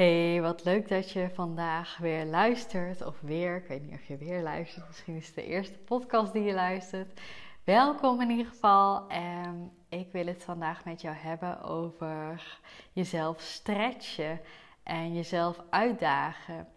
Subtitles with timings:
[0.00, 3.06] Hey, wat leuk dat je vandaag weer luistert.
[3.06, 4.86] Of weer, ik weet niet of je weer luistert.
[4.86, 7.20] Misschien is het de eerste podcast die je luistert.
[7.64, 9.08] Welkom in ieder geval.
[9.08, 12.58] En ik wil het vandaag met jou hebben over
[12.92, 14.40] jezelf stretchen
[14.82, 16.68] en jezelf uitdagen.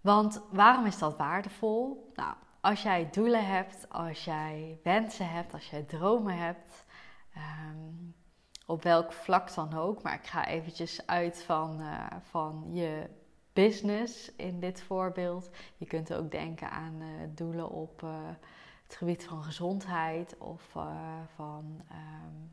[0.00, 2.12] Want waarom is dat waardevol?
[2.14, 6.84] Nou, als jij doelen hebt, als jij wensen hebt, als jij dromen hebt.
[7.36, 8.14] Um,
[8.72, 10.02] op welk vlak dan ook.
[10.02, 13.08] Maar ik ga eventjes uit van, uh, van je
[13.52, 15.50] business in dit voorbeeld.
[15.76, 18.10] Je kunt ook denken aan uh, doelen op uh,
[18.86, 20.62] het gebied van gezondheid of
[21.34, 22.52] van um,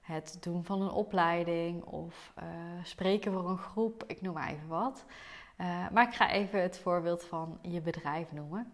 [0.00, 2.32] het doen van een opleiding of
[2.82, 4.04] spreken voor een groep.
[4.06, 5.04] Ik noem maar even wat.
[5.92, 8.72] maar ik ga even het voorbeeld van je bedrijf noemen.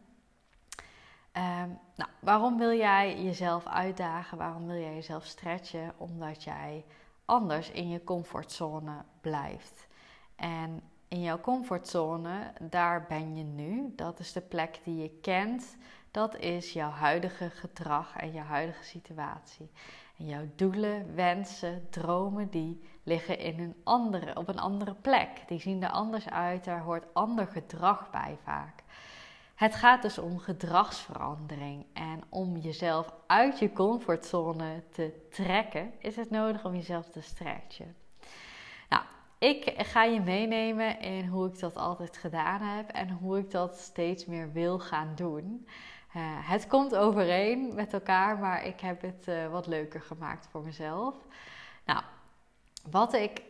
[1.37, 4.39] Um, nou, waarom wil jij jezelf uitdagen?
[4.39, 5.93] Waarom wil jij jezelf stretchen?
[5.97, 6.85] Omdat jij
[7.25, 9.87] anders in je comfortzone blijft.
[10.37, 13.93] En in jouw comfortzone, daar ben je nu.
[13.97, 15.77] Dat is de plek die je kent.
[16.11, 19.71] Dat is jouw huidige gedrag en jouw huidige situatie.
[20.19, 25.43] En jouw doelen, wensen, dromen, die liggen in een andere, op een andere plek.
[25.47, 26.65] Die zien er anders uit.
[26.65, 28.83] Daar hoort ander gedrag bij vaak.
[29.55, 36.31] Het gaat dus om gedragsverandering en om jezelf uit je comfortzone te trekken, is het
[36.31, 37.97] nodig om jezelf te stretchen.
[38.89, 39.03] Nou,
[39.39, 43.79] ik ga je meenemen in hoe ik dat altijd gedaan heb en hoe ik dat
[43.79, 45.67] steeds meer wil gaan doen.
[46.17, 50.63] Uh, het komt overeen met elkaar, maar ik heb het uh, wat leuker gemaakt voor
[50.63, 51.15] mezelf.
[51.85, 52.03] Nou,
[52.91, 53.43] wat ik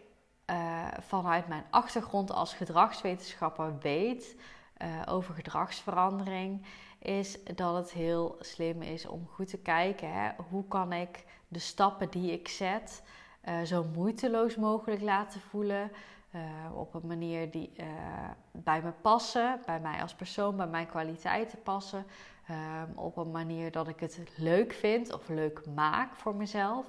[0.50, 4.36] uh, vanuit mijn achtergrond als gedragswetenschapper weet,
[4.84, 6.62] uh, over gedragsverandering,
[6.98, 11.58] is dat het heel slim is om goed te kijken hè, hoe kan ik de
[11.58, 13.02] stappen die ik zet
[13.48, 15.90] uh, zo moeiteloos mogelijk laten voelen.
[16.34, 16.40] Uh,
[16.76, 17.72] op een manier die
[18.52, 22.06] bij me passen, bij mij als persoon, bij mijn kwaliteiten passen.
[22.46, 26.86] Ehm, op een manier dat ik het leuk vind of leuk maak voor mezelf.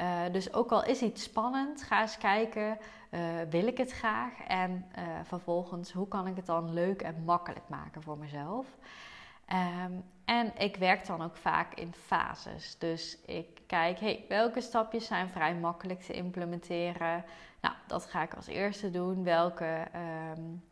[0.00, 2.78] Uh, dus ook al is iets spannend, ga eens kijken,
[3.10, 3.20] uh,
[3.50, 4.32] wil ik het graag?
[4.46, 8.66] En uh, vervolgens, hoe kan ik het dan leuk en makkelijk maken voor mezelf?
[9.86, 12.78] Um, en ik werk dan ook vaak in fases.
[12.78, 17.24] Dus ik kijk, hey, welke stapjes zijn vrij makkelijk te implementeren?
[17.60, 19.24] Nou, dat ga ik als eerste doen.
[19.24, 19.86] Welke
[20.36, 20.64] um,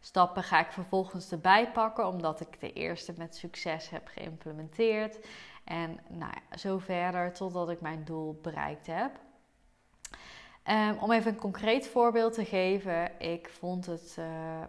[0.00, 5.18] stappen ga ik vervolgens erbij pakken, omdat ik de eerste met succes heb geïmplementeerd?
[5.70, 9.10] En nou zo verder totdat ik mijn doel bereikt heb.
[10.70, 13.20] Um, om even een concreet voorbeeld te geven.
[13.20, 14.26] Ik vond het uh,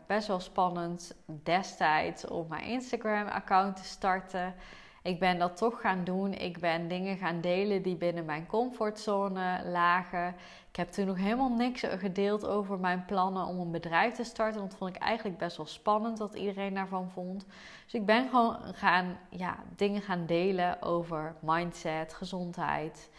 [0.07, 4.55] best wel spannend destijds om mijn Instagram-account te starten.
[5.03, 6.33] Ik ben dat toch gaan doen.
[6.33, 10.35] Ik ben dingen gaan delen die binnen mijn comfortzone lagen.
[10.69, 14.61] Ik heb toen nog helemaal niks gedeeld over mijn plannen om een bedrijf te starten.
[14.61, 17.45] Dat vond ik eigenlijk best wel spannend wat iedereen daarvan vond.
[17.83, 23.09] Dus ik ben gewoon gaan ja, dingen gaan delen over mindset, gezondheid.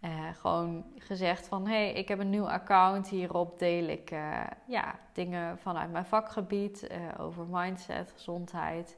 [0.00, 3.08] Uh, gewoon gezegd van, hé, hey, ik heb een nieuw account.
[3.08, 8.96] Hierop deel ik uh, ja, dingen vanuit mijn vakgebied uh, over mindset, gezondheid.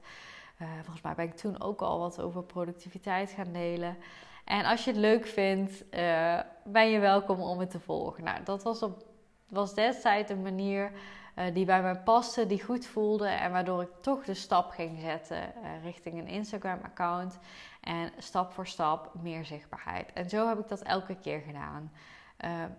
[0.58, 3.96] Volgens mij ben ik toen ook al wat over productiviteit gaan delen.
[4.44, 5.84] En als je het leuk vindt,
[6.64, 8.24] ben je welkom om het te volgen.
[8.24, 9.04] Nou, dat was, op,
[9.48, 10.92] was destijds een manier
[11.52, 13.28] die bij mij paste, die goed voelde.
[13.28, 15.52] En waardoor ik toch de stap ging zetten
[15.82, 17.38] richting een Instagram-account.
[17.80, 20.12] En stap voor stap meer zichtbaarheid.
[20.12, 21.92] En zo heb ik dat elke keer gedaan.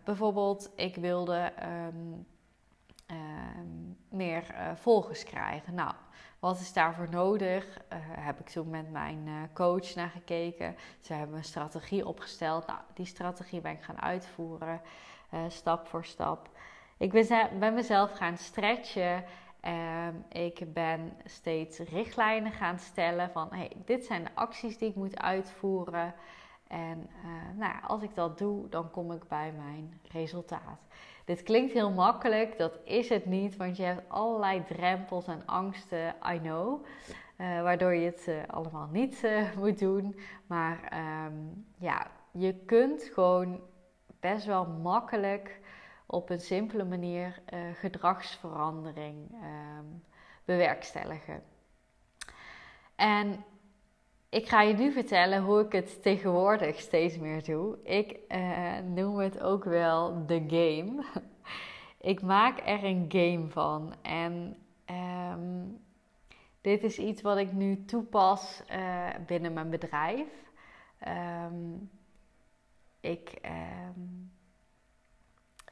[0.04, 1.54] Bijvoorbeeld, ik wilde
[1.94, 2.26] um,
[3.12, 5.74] um, meer uh, volgers krijgen.
[5.74, 5.94] Nou,
[6.40, 7.66] wat is daarvoor nodig?
[7.78, 10.76] Uh, heb ik toen met mijn coach naar gekeken.
[11.00, 12.68] Ze hebben een strategie opgesteld.
[12.68, 14.82] Nou, die strategie ben ik gaan uitvoeren,
[15.48, 16.50] stap voor stap.
[16.98, 17.12] Ik
[17.60, 19.24] ben, mezelf gaan stretchen
[19.66, 24.96] Um, ik ben steeds richtlijnen gaan stellen van hey, dit zijn de acties die ik
[24.96, 26.14] moet uitvoeren.
[26.68, 27.10] En
[27.56, 30.88] nou, als ik dat doe, dan kom ik bij mijn resultaat.
[31.30, 36.16] Dit klinkt heel makkelijk, dat is het niet, want je hebt allerlei drempels en angsten,
[36.34, 36.86] I know.
[37.38, 39.28] Uh, waardoor je het uh, allemaal niet
[39.60, 40.20] moet doen.
[40.48, 43.62] Maar um, ja, je kunt gewoon
[44.20, 45.60] best wel makkelijk
[46.06, 47.42] op een simpele manier
[47.74, 50.04] gedragsverandering um,
[50.46, 51.44] bewerkstelligen.
[52.96, 53.46] En
[54.30, 57.78] ik ga je nu vertellen hoe ik het tegenwoordig steeds meer doe.
[57.84, 61.04] Ik uh, noem het ook wel de game.
[62.12, 63.94] ik maak er een game van.
[64.02, 64.58] En
[65.32, 65.82] um,
[66.62, 70.28] dit is iets wat ik nu toepas uh, binnen mijn bedrijf.
[71.08, 71.90] Um,
[73.00, 74.32] ik, um,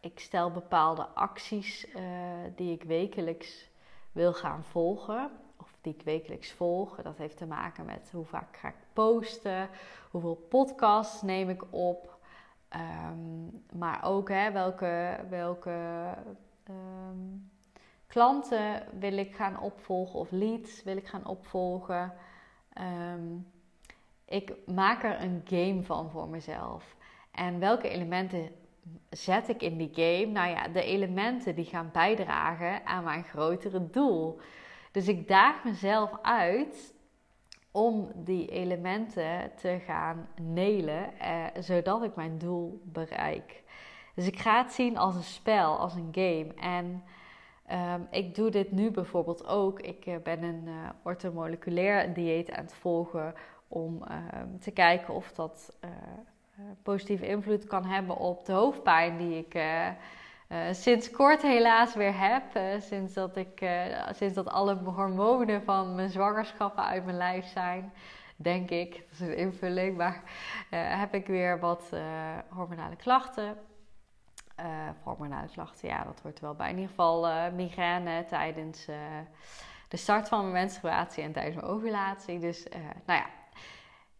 [0.01, 2.01] ik stel bepaalde acties uh,
[2.55, 3.69] die ik wekelijks
[4.11, 5.31] wil gaan volgen.
[5.81, 7.01] Die ik wekelijks volg.
[7.01, 9.69] Dat heeft te maken met hoe vaak ga ik posten.
[10.11, 12.17] Hoeveel podcasts neem ik op.
[12.75, 16.07] Um, maar ook hè, welke, welke
[16.69, 17.51] um,
[18.07, 22.13] klanten wil ik gaan opvolgen of leads wil ik gaan opvolgen.
[23.13, 23.47] Um,
[24.25, 26.95] ik maak er een game van voor mezelf.
[27.31, 28.51] En welke elementen
[29.09, 30.31] zet ik in die game?
[30.31, 34.39] Nou ja, de elementen die gaan bijdragen aan mijn grotere doel.
[34.97, 36.93] Dus ik daag mezelf uit
[37.71, 43.63] om die elementen te gaan nelen, eh, zodat ik mijn doel bereik.
[44.15, 46.53] Dus ik ga het zien als een spel, als een game.
[46.53, 47.03] En
[47.93, 49.79] um, ik doe dit nu bijvoorbeeld ook.
[49.79, 53.33] Ik uh, ben een uh, orthomoleculair dieet aan het volgen
[53.67, 54.03] om
[54.33, 55.89] um, te kijken of dat uh,
[56.83, 59.53] positieve invloed kan hebben op de hoofdpijn die ik
[60.49, 62.43] uh, sinds kort helaas weer heb.
[62.55, 67.45] Uh, sinds, dat ik, uh, sinds dat alle hormonen van mijn zwangerschappen uit mijn lijf
[67.45, 67.93] zijn.
[68.35, 69.97] Denk ik, dat is een invulling.
[69.97, 70.21] Maar
[70.69, 71.89] heb ik weer wat
[72.49, 73.57] hormonale klachten.
[75.03, 76.69] hormonale klachten, ja, dat hoort wel bij.
[76.69, 78.85] In ieder geval migraine tijdens
[79.87, 82.39] de start van mijn menstruatie en tijdens mijn ovulatie.
[82.39, 82.67] Dus
[83.05, 83.25] nou ja,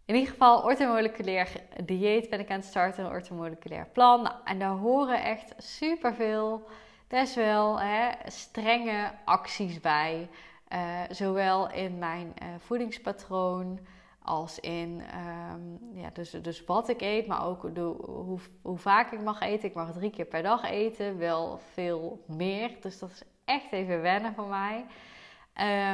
[0.08, 1.52] in ieder geval, orthomoleculair
[1.84, 4.32] dieet ben ik aan het starten, een orthomoleculair plan.
[4.44, 6.68] En daar horen echt superveel,
[7.08, 10.30] best wel hè, strenge acties bij.
[10.74, 13.80] Uh, zowel in mijn uh, voedingspatroon
[14.22, 15.04] als in
[15.52, 19.70] um, ja, dus, dus wat ik eet, maar ook hoe, hoe vaak ik mag eten.
[19.70, 22.72] Ik mag drie keer per dag eten, wel veel meer.
[22.82, 24.86] Dus dat is echt even wennen voor mij.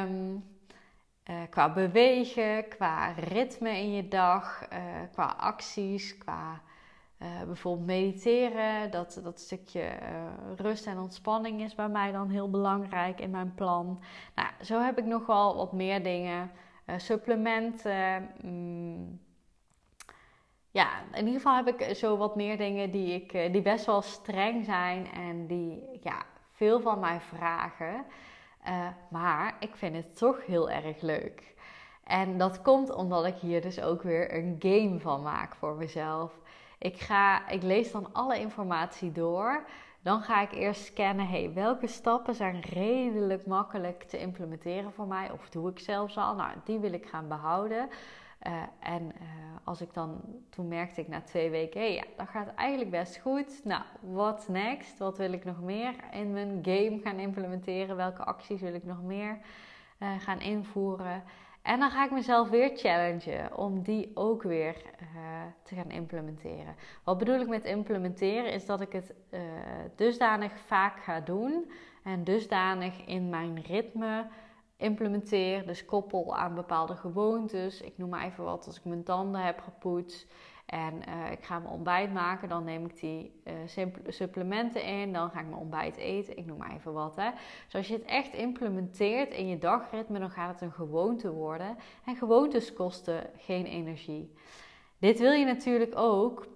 [0.02, 0.44] Um,
[1.30, 4.78] uh, qua bewegen, qua ritme in je dag, uh,
[5.12, 6.60] qua acties, qua
[7.18, 8.90] uh, bijvoorbeeld mediteren.
[8.90, 9.88] Dat, dat stukje
[10.56, 14.02] rust en ontspanning is bij mij dan heel belangrijk in mijn plan.
[14.34, 16.50] Nou, zo heb ik nog wel wat meer dingen.
[16.96, 18.30] supplementen.
[18.42, 19.20] Mm,
[20.70, 24.02] ja, in ieder geval heb ik zo wat meer dingen die, ik, die best wel
[24.02, 26.22] streng zijn en die ja,
[26.52, 28.04] veel van mij vragen.
[28.66, 31.54] Uh, maar ik vind het toch heel erg leuk.
[32.04, 36.32] En dat komt omdat ik hier dus ook weer een game van maak voor mezelf.
[36.78, 39.64] Ik, ga, ik lees dan alle informatie door.
[40.02, 45.30] Dan ga ik eerst scannen, hey, welke stappen zijn redelijk makkelijk te implementeren voor mij?
[45.30, 46.34] Of doe ik zelfs al?
[46.34, 47.88] Nou, die wil ik gaan behouden.
[48.46, 49.10] Uh, en uh,
[49.64, 50.20] als ik dan,
[50.50, 53.64] toen merkte ik na twee weken, hey, ja, dat gaat eigenlijk best goed.
[53.64, 54.98] Nou, wat next?
[54.98, 57.96] Wat wil ik nog meer in mijn game gaan implementeren?
[57.96, 59.38] Welke acties wil ik nog meer
[59.98, 61.22] uh, gaan invoeren?
[61.62, 64.76] En dan ga ik mezelf weer challengen om die ook weer
[65.62, 66.76] te gaan implementeren.
[67.04, 68.52] Wat bedoel ik met implementeren?
[68.52, 69.14] Is dat ik het
[69.96, 71.70] dusdanig vaak ga doen
[72.02, 74.26] en dusdanig in mijn ritme
[74.76, 75.66] implementeer.
[75.66, 77.80] Dus koppel aan bepaalde gewoontes.
[77.80, 80.26] Ik noem maar even wat als ik mijn tanden heb gepoetst.
[80.66, 85.12] En uh, ik ga mijn ontbijt maken, dan neem ik die uh, supplementen in.
[85.12, 86.36] Dan ga ik mijn ontbijt eten.
[86.36, 87.16] Ik noem maar even wat.
[87.16, 87.30] Hè.
[87.64, 91.76] Dus als je het echt implementeert in je dagritme, dan gaat het een gewoonte worden.
[92.04, 94.32] En gewoontes kosten geen energie.
[94.98, 96.46] Dit wil je natuurlijk ook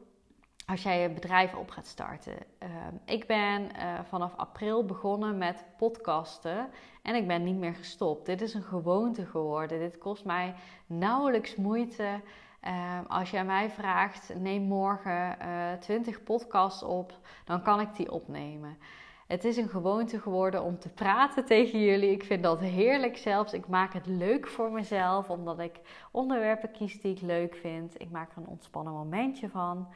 [0.69, 2.33] als jij je bedrijf op gaat starten.
[2.63, 2.69] Uh,
[3.05, 6.69] ik ben uh, vanaf april begonnen met podcasten
[7.03, 8.27] en ik ben niet meer gestopt.
[8.27, 9.79] Dit is een gewoonte geworden.
[9.79, 10.55] Dit kost mij
[10.87, 12.21] nauwelijks moeite.
[12.67, 15.37] Uh, als jij mij vraagt, neem morgen
[15.81, 17.13] 20 podcasts op,
[17.45, 18.79] dan kan ik die opnemen.
[19.27, 22.11] Het is een gewoonte geworden om te praten tegen jullie.
[22.11, 23.53] Ik vind dat heerlijk zelfs.
[23.53, 28.01] Ik maak het leuk voor mezelf, omdat ik onderwerpen kies die ik leuk vind.
[28.01, 29.89] Ik maak er een ontspannen momentje van.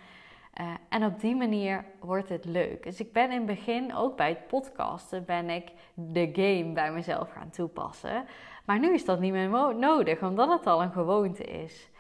[0.61, 2.82] Uh, en op die manier wordt het leuk.
[2.82, 6.92] Dus ik ben in het begin, ook bij het podcasten, ben ik de game bij
[6.92, 8.25] mezelf gaan toepassen.
[8.64, 11.90] Maar nu is dat niet meer nodig, omdat het al een gewoonte is.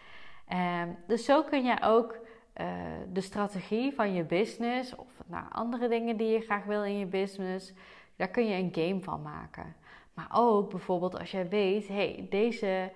[0.52, 2.18] Uh, dus zo kun je ook
[2.60, 2.66] uh,
[3.12, 7.06] de strategie van je business, of nou, andere dingen die je graag wil in je
[7.06, 7.72] business,
[8.16, 9.74] daar kun je een game van maken.
[10.14, 12.90] Maar ook bijvoorbeeld als jij weet, hey, deze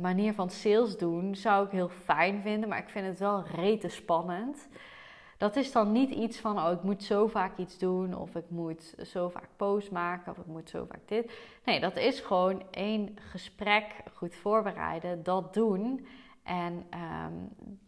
[0.00, 3.88] manier van sales doen zou ik heel fijn vinden, maar ik vind het wel rete
[3.88, 4.68] spannend
[5.40, 8.44] dat is dan niet iets van, oh, ik moet zo vaak iets doen, of ik
[8.48, 11.32] moet zo vaak post maken, of ik moet zo vaak dit.
[11.64, 16.06] Nee, dat is gewoon één gesprek goed voorbereiden, dat doen.
[16.42, 17.32] En ehm,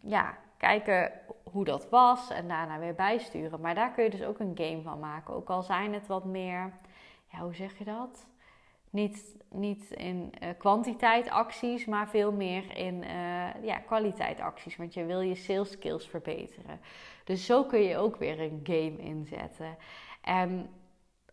[0.01, 1.11] ja, kijken
[1.43, 3.61] hoe dat was en daarna weer bijsturen.
[3.61, 5.33] Maar daar kun je dus ook een game van maken.
[5.33, 6.73] Ook al zijn het wat meer,
[7.31, 8.27] ja, hoe zeg je dat?
[8.93, 14.75] Niet, niet in uh, kwantiteit acties, maar veel meer in uh, ja, kwaliteit acties.
[14.75, 16.79] Want je wil je sales skills verbeteren.
[17.23, 19.77] Dus zo kun je ook weer een game inzetten.
[20.21, 20.69] En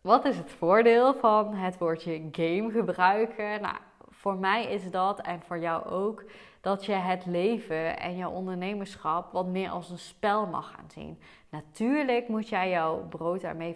[0.01, 3.61] wat is het voordeel van het woordje game gebruiken?
[3.61, 3.75] Nou,
[4.09, 6.23] voor mij is dat en voor jou ook
[6.61, 11.19] dat je het leven en jouw ondernemerschap wat meer als een spel mag gaan zien.
[11.49, 13.75] Natuurlijk moet jij jouw brood daarmee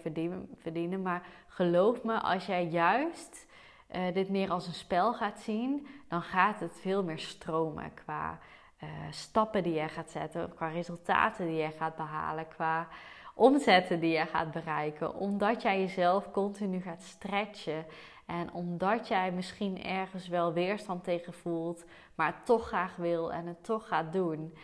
[0.56, 3.45] verdienen, maar geloof me, als jij juist
[3.94, 8.38] uh, dit meer als een spel gaat zien, dan gaat het veel meer stromen qua
[8.82, 12.88] uh, stappen die je gaat zetten, qua resultaten die je gaat behalen, qua
[13.34, 17.86] omzetten die je gaat bereiken, omdat jij jezelf continu gaat stretchen
[18.26, 23.46] en omdat jij misschien ergens wel weerstand tegen voelt, maar het toch graag wil en
[23.46, 24.54] het toch gaat doen.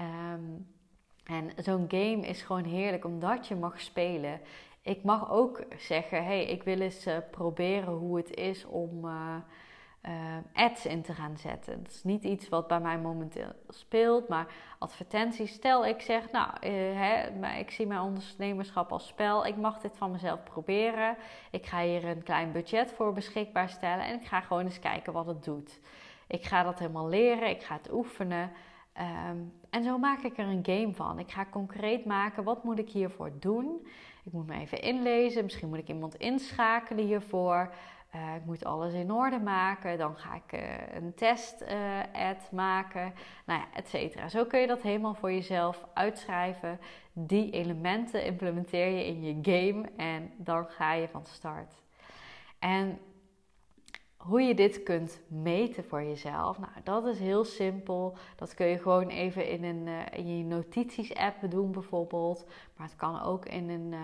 [0.00, 0.70] Um,
[1.24, 4.40] en zo'n game is gewoon heerlijk omdat je mag spelen.
[4.82, 9.04] Ik mag ook zeggen: hey, ik wil eens uh, proberen hoe het is om.
[9.04, 9.36] Uh,
[10.08, 11.82] uh, ads in te gaan zetten.
[11.82, 14.46] Dat is niet iets wat bij mij momenteel speelt, maar
[14.78, 15.52] advertenties.
[15.52, 19.46] Stel ik zeg, nou, hè, ik zie mijn ondernemerschap als spel.
[19.46, 21.16] Ik mag dit van mezelf proberen.
[21.50, 25.12] Ik ga hier een klein budget voor beschikbaar stellen en ik ga gewoon eens kijken
[25.12, 25.80] wat het doet.
[26.26, 28.50] Ik ga dat helemaal leren, ik ga het oefenen.
[29.30, 31.18] Um, en zo maak ik er een game van.
[31.18, 33.86] Ik ga concreet maken, wat moet ik hiervoor doen?
[34.24, 37.74] Ik moet me even inlezen, misschien moet ik iemand inschakelen hiervoor.
[38.14, 39.98] Uh, ik moet alles in orde maken.
[39.98, 43.14] Dan ga ik uh, een test-ad uh, maken.
[43.46, 44.28] Nou ja, et cetera.
[44.28, 46.80] Zo kun je dat helemaal voor jezelf uitschrijven.
[47.12, 51.82] Die elementen implementeer je in je game en dan ga je van start.
[52.58, 52.98] En
[54.22, 58.16] hoe je dit kunt meten voor jezelf, nou, dat is heel simpel.
[58.36, 62.46] Dat kun je gewoon even in, een, uh, in je notities-app doen, bijvoorbeeld.
[62.76, 63.94] Maar het kan ook in een,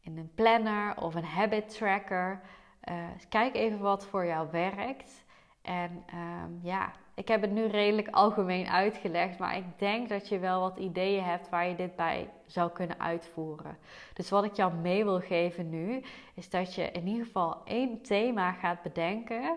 [0.00, 2.40] in een planner of een habit tracker.
[2.88, 5.24] Uh, kijk even wat voor jou werkt.
[5.62, 10.38] En ehm, ja, ik heb het nu redelijk algemeen uitgelegd, maar ik denk dat je
[10.38, 13.78] wel wat ideeën hebt waar je dit bij zou kunnen uitvoeren.
[14.14, 16.02] Dus wat ik jou mee wil geven nu,
[16.34, 19.56] is dat je in ieder geval één thema gaat bedenken.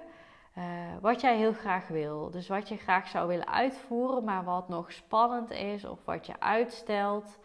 [0.58, 0.64] Uh,
[1.02, 2.32] wat jij heel graag wil.
[2.32, 6.40] Dus wat je graag zou willen uitvoeren, maar wat nog spannend is of wat je
[6.40, 7.40] uitstelt.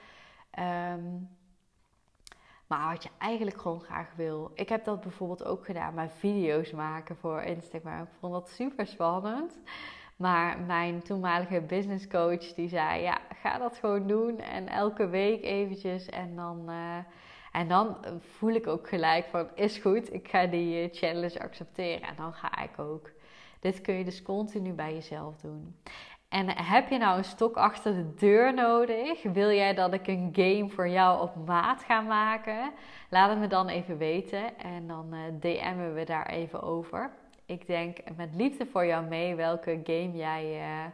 [0.59, 1.29] Um,
[2.67, 4.51] maar wat je eigenlijk gewoon graag wil.
[4.55, 8.03] Ik heb dat bijvoorbeeld ook gedaan bij video's maken voor Instagram.
[8.03, 9.61] Ik vond dat super spannend.
[10.23, 14.39] Maar mijn toenmalige business coach die zei: Ja, ga dat gewoon doen.
[14.39, 16.07] En elke week eventjes.
[16.07, 16.97] En dan, uh,
[17.53, 22.09] en dan voel ik ook gelijk van: Is goed, ik ga die eh, challenge accepteren.
[22.09, 23.11] En dan ga ik ook.
[23.61, 25.77] Dit kun je dus continu bij jezelf doen.
[26.29, 29.23] En heb je nou een stok achter de deur nodig?
[29.23, 32.73] Wil jij dat ik een game voor jou op maat ga maken?
[33.09, 37.11] Laat het me dan even weten en dan uh, DM'en we daar even over.
[37.47, 40.91] Ik denk met liefde voor jou mee welke game jij uh,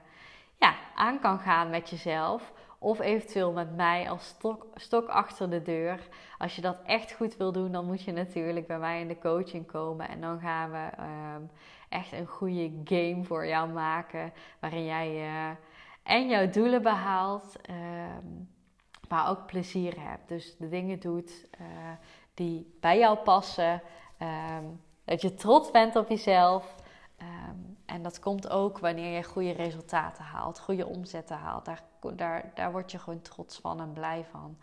[0.56, 2.52] ja, aan kan gaan met jezelf.
[2.80, 4.36] Of eventueel met mij als
[4.74, 6.08] stok, achter de deur.
[6.38, 9.18] Als je dat echt goed wil doen, dan moet je natuurlijk bij mij in de
[9.18, 10.08] coaching komen.
[10.08, 10.88] En dan gaan we
[11.36, 11.50] um,
[11.88, 14.32] echt een goede game voor jou maken.
[14.60, 15.50] Waarin jij uh,
[16.02, 18.48] en jouw doelen behaalt, um,
[19.08, 20.28] maar ook plezier hebt.
[20.28, 21.66] Dus de dingen doet uh,
[22.34, 23.82] die bij jou passen.
[24.58, 26.74] Um, dat je trots bent op jezelf.
[27.86, 31.64] en dat komt ook wanneer je goede resultaten haalt, goede omzetten haalt.
[31.64, 31.82] Daar,
[32.14, 34.56] daar, daar word je gewoon trots van en blij van.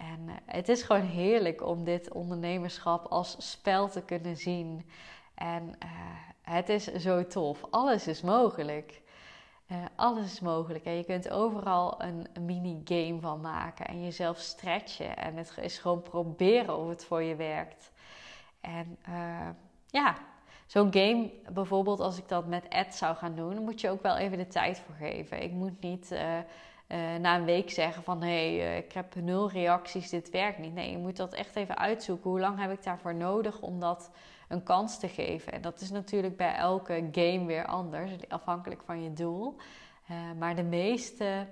[0.00, 4.86] En uh, het is gewoon heerlijk om dit ondernemerschap als spel te kunnen zien.
[5.34, 5.90] En uh,
[6.42, 7.64] het is zo tof.
[7.70, 9.02] Alles is mogelijk.
[9.66, 10.84] Uh, alles is mogelijk.
[10.84, 15.16] En je kunt overal een, mini-game van maken en jezelf stretchen.
[15.16, 17.92] En het is gewoon proberen of het voor je werkt.
[18.60, 18.98] En
[19.90, 20.16] ja,
[20.66, 24.16] zo'n game, bijvoorbeeld als ik dat met ads zou gaan doen, moet je ook wel
[24.16, 25.42] even de tijd voor geven.
[25.42, 26.18] Ik moet niet uh,
[27.20, 30.74] na een week zeggen van hé, hey, ik heb nul reacties, dit werkt niet.
[30.74, 32.30] Nee, je moet dat echt even uitzoeken.
[32.30, 34.10] Hoe lang heb ik daarvoor nodig om dat
[34.48, 35.52] een kans te geven.
[35.52, 39.56] En dat is natuurlijk bij elke game weer anders, afhankelijk van je doel.
[40.38, 41.46] Maar de meeste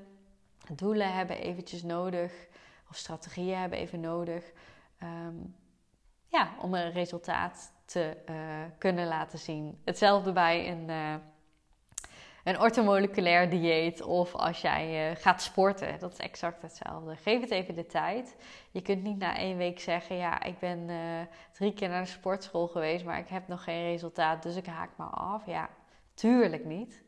[0.72, 2.48] doelen hebben eventjes nodig,
[2.90, 4.52] of strategieën hebben even nodig,
[5.02, 5.54] um,
[6.28, 8.36] ja, om een resultaat te uh,
[8.78, 9.80] kunnen laten zien.
[9.84, 11.14] Hetzelfde bij een, uh,
[12.44, 15.98] een ortomoleculair dieet of als jij gaat sporten.
[15.98, 17.16] Dat is exact hetzelfde.
[17.16, 18.36] Geef het even de tijd.
[18.70, 20.88] Je kunt niet na één week zeggen: Ja, ik ben
[21.52, 24.90] drie keer naar de sportschool geweest, maar ik heb nog geen resultaat, dus ik haak
[24.96, 25.46] maar af.
[25.46, 25.68] Ja,
[26.14, 27.02] tuurlijk niet.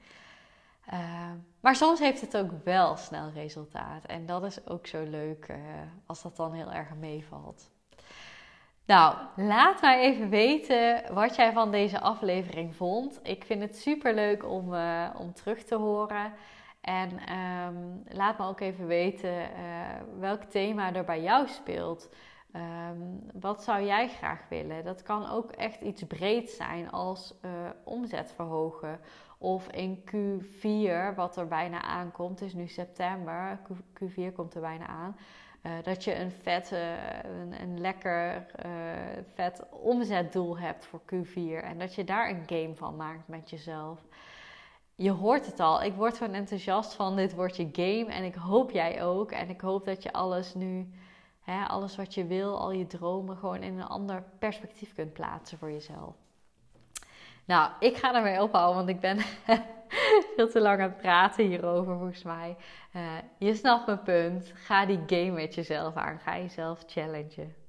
[0.86, 4.04] Ehm, maar soms heeft het ook wel snel resultaat.
[4.04, 5.54] En dat is ook zo leuk
[6.06, 7.70] als dat dan heel erg meevalt.
[8.90, 13.20] Nou, laat mij even weten wat jij van deze aflevering vond.
[13.22, 16.32] Ik vind het super leuk om, uh, om terug te horen.
[16.80, 19.48] En um, laat me ook even weten uh,
[20.18, 22.14] welk thema er bij jou speelt.
[22.90, 24.84] Um, wat zou jij graag willen?
[24.84, 27.34] Dat kan ook echt iets breed zijn als
[27.84, 29.00] omzet verhogen
[29.38, 33.58] of in Q4, wat er bijna aankomt, het is nu september,
[33.94, 35.16] Q4 komt er bijna aan.
[35.62, 38.72] Uh, dat je een vet, een, een, lekker uh,
[39.34, 41.64] vet omzetdoel hebt voor Q4.
[41.64, 44.00] En dat je daar een game van maakt met jezelf.
[44.94, 45.82] Je hoort het al.
[45.82, 48.06] Ik word gewoon enthousiast van dit wordt je game.
[48.12, 49.30] En ik hoop jij ook.
[49.30, 50.90] En ik hoop dat je alles nu,
[51.40, 55.58] hè, alles wat je wil, al je dromen, gewoon in een ander perspectief kunt plaatsen
[55.58, 56.14] voor jezelf.
[57.44, 59.18] Nou, ik ga ermee ophouden, want ik ben
[60.36, 62.56] veel te lang aan het praten hierover volgens mij.
[62.96, 63.02] Uh,
[63.38, 64.52] je snapt mijn punt.
[64.54, 66.18] Ga die game met jezelf aan.
[66.18, 67.59] Ga jezelf challengen.